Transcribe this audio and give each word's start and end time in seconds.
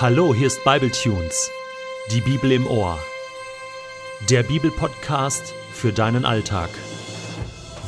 Hallo, 0.00 0.34
hier 0.34 0.46
ist 0.46 0.64
Bibletunes, 0.64 1.50
die 2.10 2.22
Bibel 2.22 2.52
im 2.52 2.66
Ohr. 2.66 2.98
Der 4.30 4.42
Bibelpodcast 4.42 5.52
für 5.74 5.92
deinen 5.92 6.24
Alltag. 6.24 6.70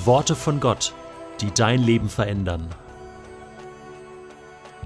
Worte 0.04 0.36
von 0.36 0.60
Gott, 0.60 0.92
die 1.40 1.50
dein 1.54 1.82
Leben 1.82 2.10
verändern. 2.10 2.68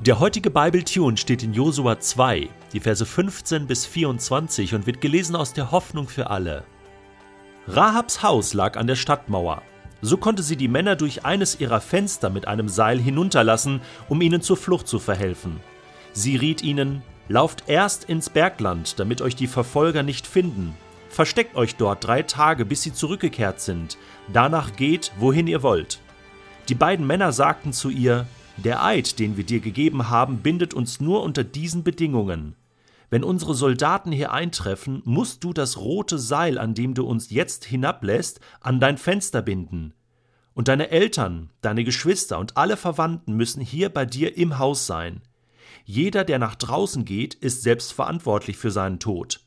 Der 0.02 0.20
heutige 0.20 0.50
Bibletune 0.50 1.16
steht 1.16 1.42
in 1.42 1.52
Josua 1.52 1.98
2, 1.98 2.48
die 2.72 2.78
Verse 2.78 3.04
15 3.04 3.66
bis 3.66 3.86
24 3.86 4.76
und 4.76 4.86
wird 4.86 5.00
gelesen 5.00 5.34
aus 5.34 5.52
der 5.52 5.72
Hoffnung 5.72 6.06
für 6.06 6.30
alle. 6.30 6.62
Rahabs 7.66 8.22
Haus 8.22 8.54
lag 8.54 8.76
an 8.76 8.86
der 8.86 8.94
Stadtmauer. 8.94 9.62
So 10.00 10.16
konnte 10.16 10.44
sie 10.44 10.54
die 10.54 10.68
Männer 10.68 10.94
durch 10.94 11.24
eines 11.24 11.58
ihrer 11.58 11.80
Fenster 11.80 12.30
mit 12.30 12.46
einem 12.46 12.68
Seil 12.68 13.00
hinunterlassen, 13.00 13.80
um 14.08 14.20
ihnen 14.20 14.42
zur 14.42 14.56
Flucht 14.56 14.86
zu 14.86 15.00
verhelfen. 15.00 15.58
Sie 16.12 16.36
riet 16.36 16.62
ihnen, 16.62 17.02
Lauft 17.28 17.64
erst 17.66 18.04
ins 18.04 18.30
Bergland, 18.30 19.00
damit 19.00 19.20
euch 19.20 19.34
die 19.34 19.48
Verfolger 19.48 20.02
nicht 20.02 20.26
finden. 20.26 20.74
Versteckt 21.08 21.56
euch 21.56 21.74
dort 21.74 22.04
drei 22.04 22.22
Tage, 22.22 22.64
bis 22.64 22.82
sie 22.82 22.92
zurückgekehrt 22.92 23.60
sind. 23.60 23.98
Danach 24.32 24.76
geht, 24.76 25.12
wohin 25.18 25.46
ihr 25.48 25.62
wollt. 25.62 26.00
Die 26.68 26.74
beiden 26.74 27.06
Männer 27.06 27.32
sagten 27.32 27.72
zu 27.72 27.90
ihr, 27.90 28.26
Der 28.56 28.84
Eid, 28.84 29.18
den 29.18 29.36
wir 29.36 29.44
dir 29.44 29.60
gegeben 29.60 30.08
haben, 30.08 30.38
bindet 30.38 30.72
uns 30.72 31.00
nur 31.00 31.22
unter 31.22 31.42
diesen 31.42 31.82
Bedingungen. 31.82 32.54
Wenn 33.10 33.24
unsere 33.24 33.54
Soldaten 33.54 34.12
hier 34.12 34.32
eintreffen, 34.32 35.02
musst 35.04 35.42
du 35.42 35.52
das 35.52 35.78
rote 35.78 36.18
Seil, 36.18 36.58
an 36.58 36.74
dem 36.74 36.94
du 36.94 37.04
uns 37.04 37.30
jetzt 37.30 37.64
hinablässt, 37.64 38.40
an 38.60 38.80
dein 38.80 38.98
Fenster 38.98 39.42
binden. 39.42 39.94
Und 40.54 40.68
deine 40.68 40.90
Eltern, 40.90 41.50
deine 41.60 41.84
Geschwister 41.84 42.38
und 42.38 42.56
alle 42.56 42.76
Verwandten 42.76 43.34
müssen 43.34 43.60
hier 43.60 43.90
bei 43.90 44.06
dir 44.06 44.36
im 44.36 44.58
Haus 44.58 44.86
sein. 44.86 45.22
Jeder, 45.88 46.24
der 46.24 46.40
nach 46.40 46.56
draußen 46.56 47.04
geht, 47.04 47.34
ist 47.34 47.62
selbst 47.62 47.92
verantwortlich 47.92 48.56
für 48.56 48.72
seinen 48.72 48.98
Tod. 48.98 49.40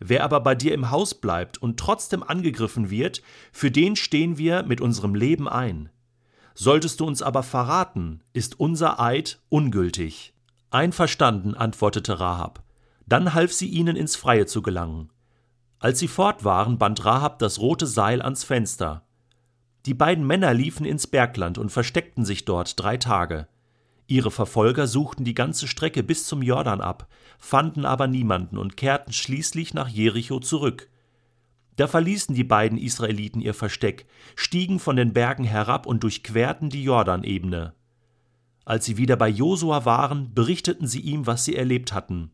Wer 0.00 0.24
aber 0.24 0.40
bei 0.40 0.56
dir 0.56 0.74
im 0.74 0.90
Haus 0.90 1.14
bleibt 1.14 1.62
und 1.62 1.78
trotzdem 1.78 2.24
angegriffen 2.24 2.90
wird, 2.90 3.22
für 3.52 3.70
den 3.70 3.94
stehen 3.94 4.36
wir 4.36 4.64
mit 4.64 4.80
unserem 4.80 5.14
Leben 5.14 5.48
ein. 5.48 5.88
Solltest 6.54 6.98
du 6.98 7.06
uns 7.06 7.22
aber 7.22 7.44
verraten, 7.44 8.20
ist 8.32 8.58
unser 8.58 8.98
Eid 8.98 9.40
ungültig. 9.48 10.34
Einverstanden, 10.70 11.54
antwortete 11.54 12.18
Rahab. 12.18 12.64
Dann 13.06 13.32
half 13.32 13.52
sie 13.52 13.68
ihnen 13.68 13.94
ins 13.94 14.16
Freie 14.16 14.46
zu 14.46 14.62
gelangen. 14.62 15.12
Als 15.78 16.00
sie 16.00 16.08
fort 16.08 16.42
waren, 16.42 16.78
band 16.78 17.04
Rahab 17.04 17.38
das 17.38 17.60
rote 17.60 17.86
Seil 17.86 18.22
ans 18.22 18.42
Fenster. 18.42 19.06
Die 19.86 19.94
beiden 19.94 20.26
Männer 20.26 20.52
liefen 20.52 20.84
ins 20.84 21.06
Bergland 21.06 21.58
und 21.58 21.70
versteckten 21.70 22.24
sich 22.24 22.44
dort 22.44 22.80
drei 22.80 22.96
Tage. 22.96 23.46
Ihre 24.08 24.30
Verfolger 24.30 24.86
suchten 24.86 25.24
die 25.24 25.34
ganze 25.34 25.66
Strecke 25.66 26.02
bis 26.02 26.26
zum 26.26 26.42
Jordan 26.42 26.80
ab, 26.80 27.08
fanden 27.38 27.84
aber 27.84 28.06
niemanden 28.06 28.56
und 28.56 28.76
kehrten 28.76 29.12
schließlich 29.12 29.74
nach 29.74 29.88
Jericho 29.88 30.38
zurück. 30.38 30.88
Da 31.76 31.88
verließen 31.88 32.34
die 32.34 32.44
beiden 32.44 32.78
Israeliten 32.78 33.40
ihr 33.40 33.52
Versteck, 33.52 34.06
stiegen 34.34 34.78
von 34.78 34.96
den 34.96 35.12
Bergen 35.12 35.44
herab 35.44 35.86
und 35.86 36.04
durchquerten 36.04 36.70
die 36.70 36.84
Jordanebene. 36.84 37.74
Als 38.64 38.84
sie 38.84 38.96
wieder 38.96 39.16
bei 39.16 39.28
Josua 39.28 39.84
waren, 39.84 40.34
berichteten 40.34 40.86
sie 40.86 41.00
ihm, 41.00 41.26
was 41.26 41.44
sie 41.44 41.54
erlebt 41.54 41.92
hatten. 41.92 42.30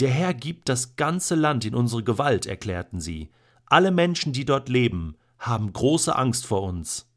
Der 0.00 0.10
Herr 0.10 0.34
gibt 0.34 0.68
das 0.68 0.96
ganze 0.96 1.34
Land 1.34 1.64
in 1.64 1.74
unsere 1.74 2.02
Gewalt, 2.02 2.46
erklärten 2.46 3.00
sie. 3.00 3.30
Alle 3.66 3.90
Menschen, 3.90 4.32
die 4.32 4.44
dort 4.44 4.68
leben, 4.68 5.16
haben 5.38 5.72
große 5.72 6.14
Angst 6.14 6.46
vor 6.46 6.62
uns. 6.62 7.08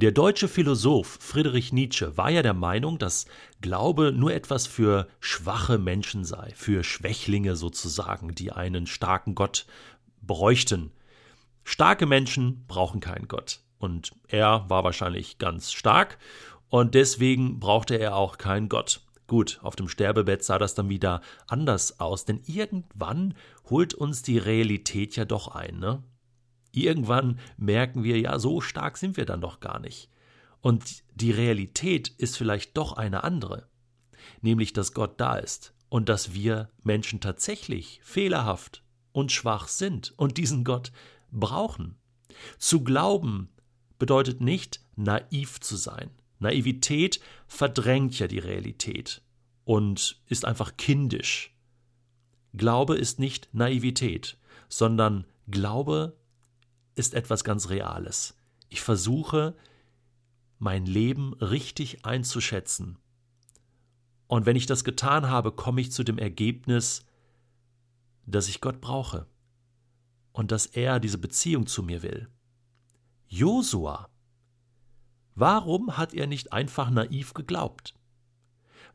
Der 0.00 0.12
deutsche 0.12 0.46
Philosoph 0.46 1.18
Friedrich 1.20 1.72
Nietzsche 1.72 2.16
war 2.16 2.30
ja 2.30 2.42
der 2.42 2.54
Meinung, 2.54 3.00
dass 3.00 3.26
Glaube 3.60 4.12
nur 4.12 4.32
etwas 4.32 4.68
für 4.68 5.08
schwache 5.18 5.76
Menschen 5.76 6.24
sei, 6.24 6.52
für 6.54 6.84
Schwächlinge 6.84 7.56
sozusagen, 7.56 8.32
die 8.32 8.52
einen 8.52 8.86
starken 8.86 9.34
Gott 9.34 9.66
bräuchten. 10.22 10.92
Starke 11.64 12.06
Menschen 12.06 12.64
brauchen 12.68 13.00
keinen 13.00 13.26
Gott. 13.26 13.58
Und 13.80 14.12
er 14.28 14.66
war 14.70 14.84
wahrscheinlich 14.84 15.38
ganz 15.38 15.72
stark 15.72 16.18
und 16.68 16.94
deswegen 16.94 17.58
brauchte 17.58 17.98
er 17.98 18.14
auch 18.14 18.38
keinen 18.38 18.68
Gott. 18.68 19.00
Gut, 19.26 19.58
auf 19.62 19.74
dem 19.74 19.88
Sterbebett 19.88 20.44
sah 20.44 20.60
das 20.60 20.76
dann 20.76 20.88
wieder 20.88 21.22
anders 21.48 21.98
aus, 21.98 22.24
denn 22.24 22.40
irgendwann 22.46 23.34
holt 23.68 23.94
uns 23.94 24.22
die 24.22 24.38
Realität 24.38 25.16
ja 25.16 25.24
doch 25.24 25.48
ein, 25.48 25.80
ne? 25.80 26.04
Irgendwann 26.72 27.38
merken 27.56 28.04
wir, 28.04 28.18
ja, 28.20 28.38
so 28.38 28.60
stark 28.60 28.96
sind 28.98 29.16
wir 29.16 29.24
dann 29.24 29.40
doch 29.40 29.60
gar 29.60 29.78
nicht. 29.78 30.10
Und 30.60 31.02
die 31.14 31.30
Realität 31.30 32.08
ist 32.08 32.36
vielleicht 32.36 32.76
doch 32.76 32.92
eine 32.92 33.24
andere, 33.24 33.68
nämlich 34.40 34.72
dass 34.72 34.92
Gott 34.92 35.20
da 35.20 35.36
ist 35.36 35.74
und 35.88 36.08
dass 36.08 36.34
wir 36.34 36.70
Menschen 36.82 37.20
tatsächlich 37.20 38.00
fehlerhaft 38.02 38.82
und 39.12 39.32
schwach 39.32 39.68
sind 39.68 40.12
und 40.16 40.36
diesen 40.36 40.64
Gott 40.64 40.92
brauchen. 41.30 41.96
Zu 42.58 42.84
glauben 42.84 43.48
bedeutet 43.98 44.40
nicht 44.40 44.80
naiv 44.96 45.60
zu 45.60 45.76
sein. 45.76 46.10
Naivität 46.38 47.20
verdrängt 47.46 48.18
ja 48.18 48.28
die 48.28 48.38
Realität 48.38 49.22
und 49.64 50.20
ist 50.26 50.44
einfach 50.44 50.76
kindisch. 50.76 51.54
Glaube 52.54 52.96
ist 52.96 53.18
nicht 53.18 53.48
Naivität, 53.52 54.38
sondern 54.68 55.26
Glaube 55.48 56.17
ist 56.98 57.14
etwas 57.14 57.44
ganz 57.44 57.68
Reales. 57.68 58.36
Ich 58.68 58.80
versuche, 58.80 59.56
mein 60.58 60.86
Leben 60.86 61.34
richtig 61.34 62.04
einzuschätzen. 62.04 62.98
Und 64.26 64.44
wenn 64.44 64.56
ich 64.56 64.66
das 64.66 64.84
getan 64.84 65.30
habe, 65.30 65.52
komme 65.52 65.80
ich 65.80 65.92
zu 65.92 66.04
dem 66.04 66.18
Ergebnis, 66.18 67.04
dass 68.26 68.48
ich 68.48 68.60
Gott 68.60 68.80
brauche 68.80 69.26
und 70.32 70.52
dass 70.52 70.66
er 70.66 71.00
diese 71.00 71.18
Beziehung 71.18 71.66
zu 71.66 71.82
mir 71.82 72.02
will. 72.02 72.28
Josua, 73.26 74.08
warum 75.34 75.96
hat 75.96 76.12
er 76.12 76.26
nicht 76.26 76.52
einfach 76.52 76.90
naiv 76.90 77.32
geglaubt? 77.32 77.94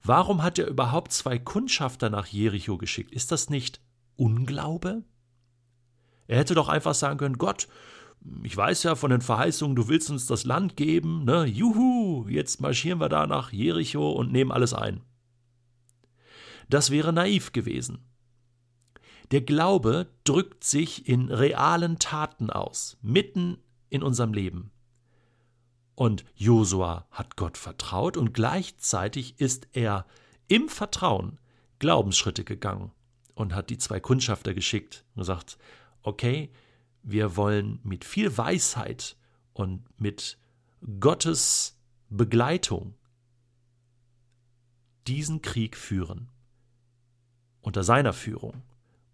Warum 0.03 0.43
hat 0.43 0.59
er 0.59 0.67
überhaupt 0.67 1.13
zwei 1.13 1.39
Kundschafter 1.39 2.09
nach 2.09 2.27
Jericho 2.27 2.77
geschickt? 2.77 3.11
Ist 3.11 3.31
das 3.31 3.49
nicht 3.49 3.81
Unglaube? 4.15 5.03
Er 6.27 6.37
hätte 6.37 6.55
doch 6.55 6.69
einfach 6.69 6.93
sagen 6.93 7.17
können, 7.17 7.37
Gott, 7.37 7.67
ich 8.43 8.55
weiß 8.55 8.83
ja 8.83 8.95
von 8.95 9.11
den 9.11 9.21
Verheißungen, 9.21 9.75
du 9.75 9.87
willst 9.89 10.09
uns 10.09 10.25
das 10.25 10.45
Land 10.45 10.77
geben, 10.77 11.25
ne? 11.25 11.45
Juhu, 11.45 12.27
jetzt 12.29 12.61
marschieren 12.61 12.99
wir 12.99 13.09
da 13.09 13.27
nach 13.27 13.51
Jericho 13.51 14.11
und 14.11 14.31
nehmen 14.31 14.51
alles 14.51 14.73
ein. 14.73 15.01
Das 16.69 16.89
wäre 16.89 17.11
naiv 17.11 17.51
gewesen. 17.51 17.99
Der 19.31 19.41
Glaube 19.41 20.07
drückt 20.23 20.63
sich 20.63 21.07
in 21.07 21.29
realen 21.29 21.99
Taten 21.99 22.49
aus, 22.49 22.97
mitten 23.01 23.57
in 23.89 24.03
unserem 24.03 24.33
Leben. 24.33 24.71
Und 25.95 26.25
Josua 26.35 27.07
hat 27.11 27.35
Gott 27.35 27.57
vertraut 27.57 28.17
und 28.17 28.33
gleichzeitig 28.33 29.39
ist 29.39 29.67
er 29.73 30.05
im 30.47 30.69
Vertrauen 30.69 31.39
Glaubensschritte 31.79 32.43
gegangen 32.43 32.91
und 33.35 33.53
hat 33.53 33.69
die 33.69 33.77
zwei 33.77 33.99
Kundschafter 33.99 34.53
geschickt 34.53 35.05
und 35.15 35.21
gesagt, 35.21 35.57
okay, 36.03 36.51
wir 37.01 37.35
wollen 37.35 37.79
mit 37.83 38.05
viel 38.05 38.37
Weisheit 38.37 39.17
und 39.53 39.83
mit 39.99 40.37
Gottes 40.99 41.77
Begleitung 42.09 42.95
diesen 45.07 45.41
Krieg 45.41 45.75
führen. 45.75 46.29
Unter 47.61 47.83
seiner 47.83 48.13
Führung. 48.13 48.61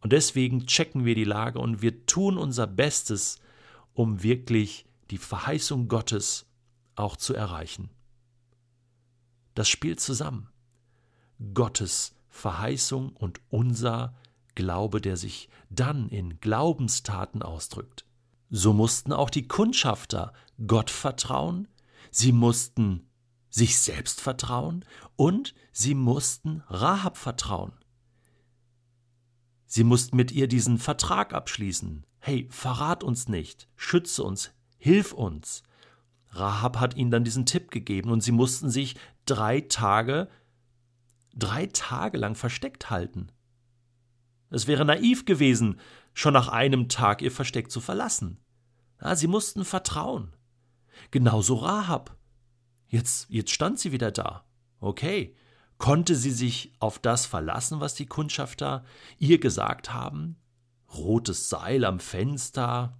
Und 0.02 0.14
deswegen 0.14 0.66
checken 0.66 1.06
wir 1.06 1.16
die 1.16 1.24
Lage 1.24 1.60
und 1.60 1.82
wir 1.82 2.06
tun 2.06 2.38
unser 2.38 2.68
Bestes, 2.68 3.40
um 3.94 4.24
wirklich 4.24 4.86
die 5.12 5.18
Verheißung 5.18 5.88
Gottes 5.88 6.48
auch 6.96 7.16
zu 7.16 7.34
erreichen. 7.34 7.90
Das 9.56 9.68
spielt 9.68 10.00
zusammen. 10.00 10.50
Gottes 11.54 12.16
Verheißung 12.30 13.10
und 13.16 13.42
unser 13.50 14.16
Glaube, 14.56 15.01
der 15.01 15.18
sich 15.18 15.50
dann 15.69 16.10
in 16.10 16.40
Glaubenstaten 16.40 17.42
ausdrückt. 17.42 18.06
So 18.50 18.74
mussten 18.74 19.13
auch 19.13 19.30
die 19.30 19.48
Kundschafter 19.48 20.34
Gott 20.66 20.90
vertrauen, 20.90 21.68
sie 22.12 22.31
mussten 22.31 23.07
sich 23.50 23.80
selbst 23.80 24.22
vertrauen 24.22 24.86
und 25.16 25.54
sie 25.72 25.96
mussten 25.96 26.63
Rahab 26.68 27.18
vertrauen. 27.18 27.74
Sie 29.66 29.84
mussten 29.84 30.18
mit 30.18 30.31
ihr 30.31 30.48
diesen 30.48 30.80
Vertrag 30.80 31.34
abschließen. 31.34 32.04
Hey, 32.19 32.48
verrat 32.50 33.04
uns 33.04 33.28
nicht, 33.28 33.68
schütze 33.75 34.24
uns, 34.24 34.51
hilf 34.78 35.13
uns. 35.13 35.63
Rahab 36.31 36.80
hat 36.80 36.96
ihnen 36.96 37.12
dann 37.12 37.24
diesen 37.24 37.46
Tipp 37.46 37.72
gegeben 37.72 38.12
und 38.12 38.22
sie 38.22 38.31
mussten 38.31 38.69
sich 38.69 38.96
drei 39.25 39.62
Tage, 39.62 40.28
drei 41.36 41.68
Tage 41.68 42.18
lang 42.18 42.36
versteckt 42.36 42.90
halten. 42.90 43.31
Es 44.50 44.68
wäre 44.68 44.86
naiv 44.86 45.25
gewesen, 45.25 45.80
schon 46.13 46.34
nach 46.34 46.48
einem 46.48 46.90
Tag 46.90 47.22
ihr 47.22 47.31
Versteck 47.31 47.72
zu 47.72 47.81
verlassen. 47.81 48.40
Ja, 49.01 49.16
sie 49.16 49.28
mussten 49.28 49.66
vertrauen. 49.66 50.34
Genauso 51.12 51.56
Rahab. 51.56 52.18
Jetzt, 52.88 53.28
jetzt 53.30 53.51
stand 53.51 53.80
sie 53.80 53.92
wieder 53.92 54.12
da. 54.12 54.44
Okay, 54.80 55.36
Konnte 55.80 56.16
sie 56.16 56.31
sich 56.31 56.74
auf 56.80 57.00
das 57.00 57.25
verlassen, 57.25 57.80
was 57.80 57.96
die 57.96 58.06
Kundschafter 58.06 58.84
ihr 59.18 59.40
gesagt 59.40 59.94
haben? 59.94 60.36
Rotes 60.94 61.48
Seil 61.48 61.86
am 61.86 62.01
Fenster, 62.01 63.00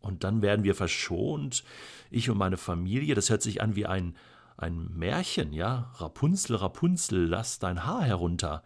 und 0.00 0.24
dann 0.24 0.40
werden 0.40 0.64
wir 0.64 0.74
verschont, 0.74 1.64
ich 2.10 2.30
und 2.30 2.38
meine 2.38 2.56
Familie. 2.56 3.14
Das 3.14 3.28
hört 3.28 3.42
sich 3.42 3.60
an 3.60 3.76
wie 3.76 3.84
ein, 3.84 4.16
ein 4.56 4.88
Märchen, 4.94 5.52
ja? 5.52 5.92
Rapunzel, 5.96 6.56
Rapunzel, 6.56 7.26
lass 7.26 7.58
dein 7.58 7.84
Haar 7.84 8.04
herunter. 8.04 8.62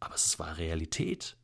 Aber 0.00 0.14
es 0.14 0.38
war 0.38 0.56
Realität. 0.56 1.36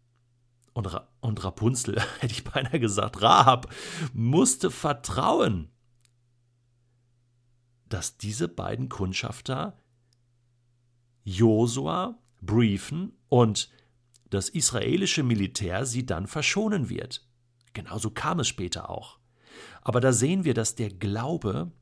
Und, 0.73 0.93
Ra 0.93 1.09
und 1.21 1.43
Rapunzel, 1.45 2.01
hätte 2.21 2.33
ich 2.35 2.45
beinahe 2.45 2.81
gesagt, 2.81 3.23
Rahab, 3.23 3.73
musste 4.13 4.71
vertrauen, 4.71 5.71
dass 7.89 8.19
diese 8.19 8.49
beiden 8.49 8.89
Kundschafter 8.89 9.79
Josua 11.25 12.19
briefen 12.41 13.13
und 13.29 13.71
das 14.31 14.49
israelische 14.49 15.23
Militär 15.23 15.87
sie 15.87 16.05
dann 16.05 16.27
verschonen 16.27 16.89
wird. 16.89 17.27
Genauso 17.73 18.11
kam 18.11 18.41
es 18.41 18.49
später 18.49 18.91
auch. 18.91 19.19
Aber 19.83 20.01
da 20.01 20.13
sehen 20.13 20.45
wir, 20.45 20.55
dass 20.55 20.75
der 20.75 20.91
Glaube 20.91 21.73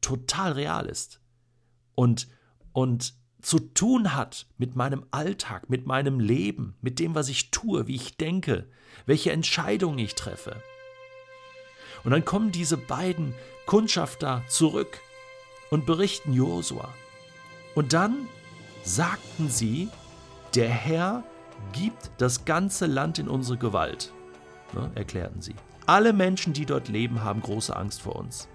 total 0.00 0.52
real 0.52 0.86
ist 0.86 1.20
und, 1.94 2.28
und 2.72 3.14
zu 3.46 3.60
tun 3.60 4.16
hat 4.16 4.48
mit 4.58 4.74
meinem 4.74 5.06
Alltag, 5.12 5.70
mit 5.70 5.86
meinem 5.86 6.18
Leben, 6.18 6.74
mit 6.80 6.98
dem, 6.98 7.14
was 7.14 7.28
ich 7.28 7.52
tue, 7.52 7.86
wie 7.86 7.94
ich 7.94 8.16
denke, 8.16 8.66
welche 9.06 9.30
Entscheidungen 9.30 10.00
ich 10.00 10.16
treffe. 10.16 10.56
Und 12.02 12.10
dann 12.10 12.24
kommen 12.24 12.50
diese 12.50 12.76
beiden 12.76 13.34
Kundschafter 13.64 14.42
zurück 14.48 14.98
und 15.70 15.86
berichten 15.86 16.32
Josua. 16.32 16.92
Und 17.76 17.92
dann 17.92 18.28
sagten 18.82 19.48
sie, 19.48 19.90
der 20.56 20.68
Herr 20.68 21.22
gibt 21.72 22.10
das 22.18 22.46
ganze 22.46 22.86
Land 22.86 23.20
in 23.20 23.28
unsere 23.28 23.58
Gewalt 23.58 24.12
ne, 24.72 24.90
erklärten 24.96 25.40
sie. 25.40 25.54
Alle 25.86 26.12
Menschen, 26.12 26.52
die 26.52 26.66
dort 26.66 26.88
leben, 26.88 27.22
haben 27.22 27.42
große 27.42 27.76
Angst 27.76 28.02
vor 28.02 28.16
uns. 28.16 28.48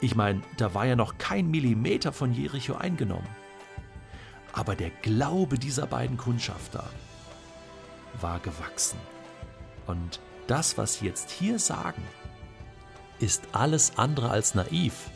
Ich 0.00 0.14
meine, 0.14 0.42
da 0.58 0.74
war 0.74 0.86
ja 0.86 0.94
noch 0.94 1.18
kein 1.18 1.50
Millimeter 1.50 2.12
von 2.12 2.32
Jericho 2.32 2.74
eingenommen. 2.76 3.26
Aber 4.52 4.76
der 4.76 4.90
Glaube 4.90 5.58
dieser 5.58 5.86
beiden 5.86 6.16
Kundschafter 6.16 6.88
war 8.20 8.40
gewachsen. 8.40 8.98
Und 9.86 10.20
das, 10.46 10.78
was 10.78 10.94
sie 10.94 11.06
jetzt 11.06 11.30
hier 11.30 11.58
sagen, 11.58 12.02
ist 13.18 13.48
alles 13.52 13.98
andere 13.98 14.30
als 14.30 14.54
naiv. 14.54 15.10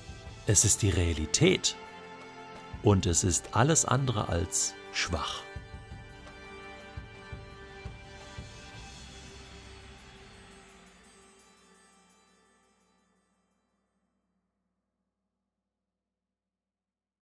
Es 0.47 0.65
ist 0.65 0.83
die 0.83 0.91
Realität. 0.91 1.77
Und 2.83 3.07
es 3.07 3.25
ist 3.25 3.57
alles 3.57 3.85
andere 3.85 4.29
als 4.29 4.75
schwach. 4.93 5.44